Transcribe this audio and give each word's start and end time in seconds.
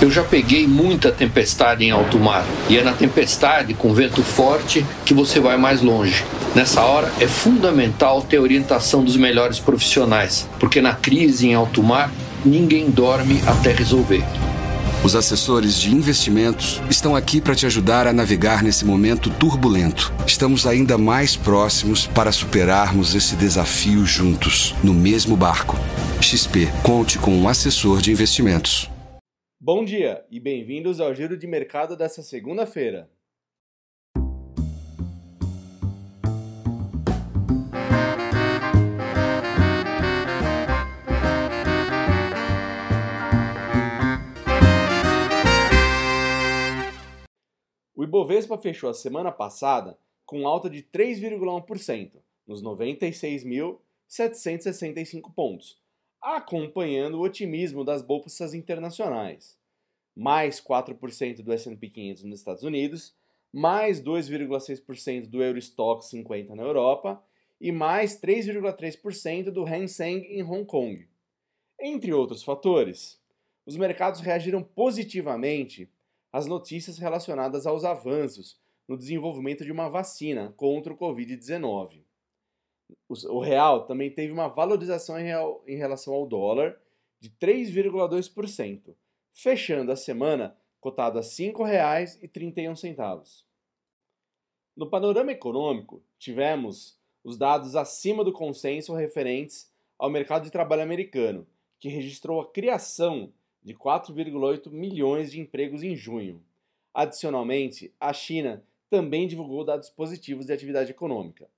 Eu 0.00 0.12
já 0.12 0.22
peguei 0.22 0.64
muita 0.64 1.10
tempestade 1.10 1.84
em 1.84 1.90
alto 1.90 2.20
mar 2.20 2.46
e 2.68 2.78
é 2.78 2.84
na 2.84 2.92
tempestade 2.92 3.74
com 3.74 3.92
vento 3.92 4.22
forte 4.22 4.86
que 5.04 5.12
você 5.12 5.40
vai 5.40 5.56
mais 5.56 5.82
longe. 5.82 6.24
Nessa 6.54 6.82
hora 6.82 7.12
é 7.18 7.26
fundamental 7.26 8.22
ter 8.22 8.38
orientação 8.38 9.02
dos 9.02 9.16
melhores 9.16 9.58
profissionais, 9.58 10.48
porque 10.60 10.80
na 10.80 10.94
crise 10.94 11.48
em 11.48 11.54
alto 11.54 11.82
mar 11.82 12.12
ninguém 12.44 12.88
dorme 12.90 13.42
até 13.44 13.72
resolver. 13.72 14.22
Os 15.02 15.16
assessores 15.16 15.76
de 15.76 15.92
investimentos 15.92 16.80
estão 16.88 17.16
aqui 17.16 17.40
para 17.40 17.56
te 17.56 17.66
ajudar 17.66 18.06
a 18.06 18.12
navegar 18.12 18.62
nesse 18.62 18.84
momento 18.84 19.30
turbulento. 19.30 20.12
Estamos 20.24 20.64
ainda 20.64 20.96
mais 20.96 21.34
próximos 21.34 22.06
para 22.06 22.30
superarmos 22.30 23.16
esse 23.16 23.34
desafio 23.34 24.06
juntos, 24.06 24.76
no 24.82 24.94
mesmo 24.94 25.36
barco. 25.36 25.76
XP, 26.20 26.68
conte 26.84 27.18
com 27.18 27.32
um 27.36 27.48
assessor 27.48 28.00
de 28.00 28.12
investimentos. 28.12 28.88
Bom 29.70 29.84
dia 29.84 30.24
e 30.30 30.40
bem-vindos 30.40 30.98
ao 30.98 31.14
Giro 31.14 31.36
de 31.36 31.46
Mercado 31.46 31.94
dessa 31.94 32.22
segunda-feira. 32.22 33.10
O 47.94 48.02
Ibovespa 48.02 48.56
fechou 48.56 48.88
a 48.88 48.94
semana 48.94 49.30
passada 49.30 49.98
com 50.24 50.48
alta 50.48 50.70
de 50.70 50.82
3,1%, 50.82 52.12
nos 52.46 52.62
96.765 52.62 55.30
pontos, 55.34 55.78
acompanhando 56.22 57.18
o 57.18 57.22
otimismo 57.22 57.84
das 57.84 58.00
bolsas 58.00 58.54
internacionais. 58.54 59.57
Mais 60.18 60.60
4% 60.60 61.42
do 61.42 61.52
S&P 61.52 61.88
500 61.88 62.24
nos 62.24 62.40
Estados 62.40 62.62
Unidos, 62.64 63.14
mais 63.52 64.02
2,6% 64.02 65.28
do 65.28 65.42
Eurostock 65.42 66.04
50 66.04 66.56
na 66.56 66.62
Europa 66.62 67.22
e 67.60 67.70
mais 67.70 68.20
3,3% 68.20 69.50
do 69.50 69.64
Hang 69.64 69.86
Seng 69.86 70.24
em 70.26 70.42
Hong 70.42 70.64
Kong. 70.64 71.08
Entre 71.80 72.12
outros 72.12 72.42
fatores, 72.42 73.22
os 73.64 73.76
mercados 73.76 74.20
reagiram 74.20 74.62
positivamente 74.62 75.88
às 76.32 76.46
notícias 76.46 76.98
relacionadas 76.98 77.66
aos 77.66 77.84
avanços 77.84 78.58
no 78.88 78.98
desenvolvimento 78.98 79.64
de 79.64 79.70
uma 79.70 79.88
vacina 79.88 80.52
contra 80.56 80.92
o 80.92 80.96
Covid-19 80.96 82.02
o 83.08 83.40
real 83.40 83.86
também 83.86 84.10
teve 84.10 84.32
uma 84.32 84.48
valorização 84.48 85.18
em, 85.18 85.76
relação 85.76 86.14
ao 86.14 86.26
dólar 86.26 86.78
de 87.20 87.30
3,2%, 87.30 88.94
fechando 89.38 89.90
a 89.92 89.96
semana 89.96 90.56
cotado 90.80 91.16
a 91.16 91.22
R$ 91.22 91.28
5,31. 91.28 93.44
No 94.76 94.90
panorama 94.90 95.30
econômico, 95.30 96.02
tivemos 96.18 96.98
os 97.22 97.38
dados 97.38 97.76
acima 97.76 98.24
do 98.24 98.32
consenso 98.32 98.92
referentes 98.94 99.72
ao 99.96 100.10
mercado 100.10 100.42
de 100.42 100.50
trabalho 100.50 100.82
americano, 100.82 101.46
que 101.78 101.88
registrou 101.88 102.40
a 102.40 102.50
criação 102.50 103.32
de 103.62 103.74
4,8 103.74 104.72
milhões 104.72 105.30
de 105.30 105.38
empregos 105.38 105.84
em 105.84 105.94
junho. 105.94 106.42
Adicionalmente, 106.92 107.94
a 108.00 108.12
China 108.12 108.64
também 108.90 109.28
divulgou 109.28 109.64
dados 109.64 109.88
positivos 109.88 110.46
de 110.46 110.52
atividade 110.52 110.90
econômica. 110.90 111.48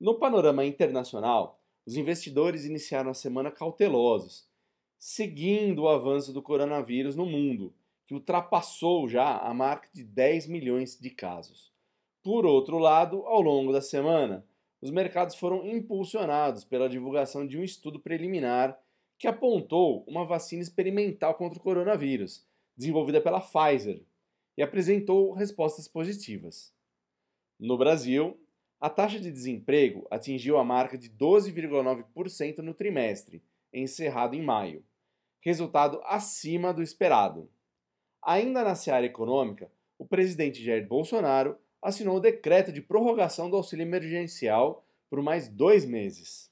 No 0.00 0.18
panorama 0.18 0.64
internacional, 0.64 1.60
os 1.86 1.96
investidores 1.96 2.64
iniciaram 2.64 3.12
a 3.12 3.14
semana 3.14 3.52
cautelosos, 3.52 4.48
seguindo 4.98 5.82
o 5.82 5.88
avanço 5.88 6.32
do 6.32 6.42
coronavírus 6.42 7.14
no 7.14 7.26
mundo, 7.26 7.74
que 8.06 8.14
ultrapassou 8.14 9.08
já 9.08 9.38
a 9.38 9.52
marca 9.52 9.88
de 9.92 10.04
10 10.04 10.46
milhões 10.46 10.98
de 10.98 11.10
casos. 11.10 11.72
Por 12.22 12.46
outro 12.46 12.78
lado, 12.78 13.22
ao 13.26 13.40
longo 13.40 13.72
da 13.72 13.80
semana, 13.80 14.44
os 14.80 14.90
mercados 14.90 15.34
foram 15.34 15.66
impulsionados 15.66 16.64
pela 16.64 16.88
divulgação 16.88 17.46
de 17.46 17.58
um 17.58 17.64
estudo 17.64 17.98
preliminar 17.98 18.78
que 19.18 19.26
apontou 19.26 20.04
uma 20.06 20.24
vacina 20.24 20.62
experimental 20.62 21.34
contra 21.34 21.58
o 21.58 21.62
coronavírus, 21.62 22.46
desenvolvida 22.76 23.20
pela 23.20 23.40
Pfizer, 23.40 24.02
e 24.56 24.62
apresentou 24.62 25.32
respostas 25.32 25.88
positivas. 25.88 26.74
No 27.58 27.78
Brasil, 27.78 28.38
a 28.78 28.90
taxa 28.90 29.18
de 29.18 29.30
desemprego 29.30 30.06
atingiu 30.10 30.58
a 30.58 30.64
marca 30.64 30.98
de 30.98 31.08
12,9% 31.10 32.58
no 32.58 32.74
trimestre, 32.74 33.42
encerrado 33.72 34.34
em 34.34 34.42
maio, 34.42 34.84
resultado 35.40 36.00
acima 36.04 36.72
do 36.72 36.82
esperado. 36.82 37.50
Ainda 38.22 38.64
na 38.64 38.74
seara 38.74 39.06
econômica, 39.06 39.70
o 39.98 40.04
presidente 40.04 40.62
Jair 40.62 40.86
Bolsonaro 40.86 41.56
assinou 41.80 42.16
o 42.16 42.20
decreto 42.20 42.72
de 42.72 42.82
prorrogação 42.82 43.48
do 43.48 43.56
auxílio 43.56 43.82
emergencial 43.82 44.84
por 45.08 45.22
mais 45.22 45.48
dois 45.48 45.84
meses. 45.84 46.50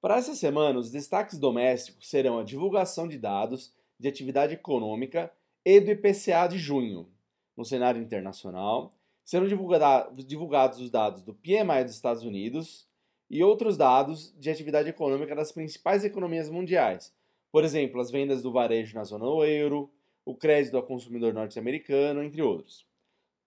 Para 0.00 0.18
essa 0.18 0.34
semana, 0.34 0.78
os 0.78 0.90
destaques 0.90 1.38
domésticos 1.38 2.08
serão 2.08 2.38
a 2.38 2.44
divulgação 2.44 3.08
de 3.08 3.18
dados 3.18 3.74
de 3.98 4.06
atividade 4.06 4.54
econômica 4.54 5.32
e 5.64 5.80
do 5.80 5.90
IPCA 5.90 6.46
de 6.46 6.58
junho. 6.58 7.10
No 7.56 7.64
cenário 7.64 8.02
internacional, 8.02 8.92
serão 9.24 9.46
divulgados 9.46 10.80
os 10.80 10.90
dados 10.90 11.22
do 11.22 11.34
PMI 11.34 11.84
dos 11.84 11.94
Estados 11.94 12.22
Unidos 12.22 12.86
e 13.30 13.42
outros 13.42 13.76
dados 13.76 14.34
de 14.38 14.50
atividade 14.50 14.88
econômica 14.88 15.34
das 15.34 15.52
principais 15.52 16.04
economias 16.04 16.48
mundiais. 16.48 17.12
Por 17.50 17.64
exemplo, 17.64 18.00
as 18.00 18.10
vendas 18.10 18.42
do 18.42 18.52
varejo 18.52 18.94
na 18.94 19.04
zona 19.04 19.26
euro, 19.46 19.90
o 20.24 20.34
crédito 20.34 20.76
ao 20.76 20.82
consumidor 20.82 21.32
norte-americano, 21.32 22.22
entre 22.22 22.42
outros. 22.42 22.86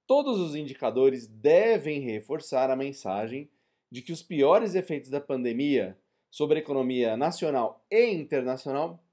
Todos 0.05 0.39
os 0.39 0.55
indicadores 0.55 1.27
devem 1.27 1.99
reforçar 1.99 2.69
a 2.69 2.75
mensagem 2.75 3.49
de 3.91 4.01
que 4.01 4.11
os 4.11 4.23
piores 4.23 4.75
efeitos 4.75 5.09
da 5.09 5.19
pandemia 5.19 5.97
sobre 6.29 6.57
a 6.57 6.61
economia 6.61 7.17
nacional 7.17 7.85
e 7.89 8.05
internacional 8.07 9.03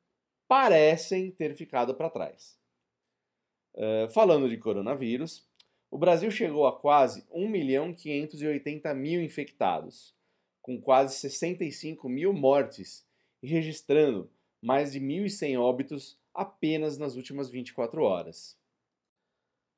parecem 0.47 1.31
ter 1.31 1.55
ficado 1.55 1.95
para 1.95 2.11
trás. 2.11 2.59
Uh, 3.75 4.09
falando 4.13 4.49
de 4.49 4.57
coronavírus, 4.57 5.49
o 5.91 5.99
Brasil 5.99 6.31
chegou 6.31 6.67
a 6.67 6.79
quase 6.79 7.25
1 7.33 7.49
milhão 7.49 7.93
580 7.93 8.93
mil 8.95 9.23
infectados, 9.23 10.15
com 10.65 10.81
quase 10.81 11.15
65 11.17 12.09
mil 12.09 12.33
mortes 12.33 13.05
e 13.43 13.47
registrando 13.47 14.31
mais 14.63 14.93
de 14.93 14.99
1.100 14.99 15.61
óbitos 15.61 16.19
apenas 16.33 16.97
nas 16.97 17.17
últimas 17.17 17.51
24 17.51 18.03
horas. 18.03 18.57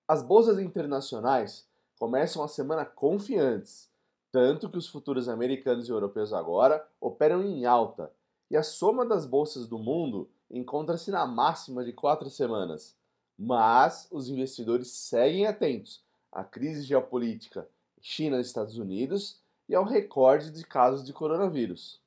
As 0.07 0.23
bolsas 0.23 0.61
internacionais 0.61 1.69
começam 1.99 2.41
a 2.41 2.47
semana 2.47 2.85
confiantes, 2.85 3.91
tanto 4.31 4.71
que 4.71 4.79
os 4.79 4.87
futuros 4.87 5.29
americanos 5.29 5.89
e 5.89 5.91
europeus 5.91 6.33
agora 6.33 6.87
operam 7.01 7.43
em 7.43 7.67
alta, 7.67 8.13
e 8.49 8.57
a 8.57 8.63
soma 8.63 9.05
das 9.05 9.27
bolsas 9.27 9.67
do 9.67 9.81
mundo 9.81 10.31
encontra-se 10.49 11.11
na 11.11 11.27
máxima 11.27 11.85
de 11.85 11.93
quatro 11.93 12.31
semanas. 12.31 12.95
Mas 13.37 14.07
os 14.13 14.29
investidores 14.29 14.93
seguem 14.93 15.49
atentos 15.49 16.01
à 16.31 16.45
crise 16.45 16.85
geopolítica 16.85 17.69
China 18.01 18.37
e 18.37 18.43
Estados 18.43 18.79
Unidos 18.79 19.45
e 19.69 19.75
ao 19.75 19.85
recorde 19.85 20.51
de 20.51 20.65
casos 20.65 21.05
de 21.05 21.13
coronavírus. 21.13 22.01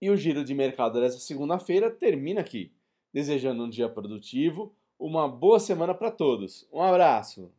E 0.00 0.10
o 0.10 0.16
giro 0.16 0.44
de 0.44 0.54
mercado 0.54 1.00
dessa 1.00 1.18
segunda-feira 1.18 1.90
termina 1.90 2.40
aqui, 2.40 2.72
desejando 3.12 3.64
um 3.64 3.68
dia 3.68 3.88
produtivo, 3.88 4.74
uma 4.98 5.28
boa 5.28 5.58
semana 5.58 5.94
para 5.94 6.10
todos. 6.10 6.68
Um 6.72 6.82
abraço! 6.82 7.50